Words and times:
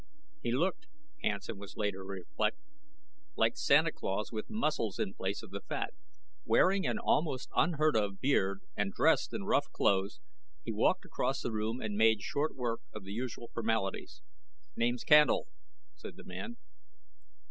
He 0.41 0.51
looked, 0.51 0.87
Hansen 1.21 1.59
was 1.59 1.77
later 1.77 1.99
to 1.99 2.03
reflect, 2.05 2.57
like 3.35 3.55
Santa 3.55 3.91
Claus 3.91 4.31
with 4.31 4.49
muscles 4.49 4.97
in 4.97 5.13
place 5.13 5.43
of 5.43 5.51
the 5.51 5.61
fat. 5.61 5.93
Wearing 6.43 6.87
an 6.87 6.97
almost 6.97 7.51
unheard 7.55 7.95
of 7.95 8.19
beard 8.19 8.61
and 8.75 8.91
dressed 8.91 9.31
in 9.31 9.43
rough 9.43 9.69
clothes, 9.71 10.19
he 10.63 10.71
walked 10.71 11.05
across 11.05 11.41
the 11.41 11.51
room 11.51 11.79
and 11.79 11.95
made 11.97 12.23
short 12.23 12.55
work 12.55 12.81
of 12.91 13.03
the 13.03 13.13
usual 13.13 13.49
formalities. 13.53 14.23
"Name's 14.75 15.03
Candle," 15.03 15.49
said 15.93 16.15
the 16.15 16.23
man. 16.25 16.57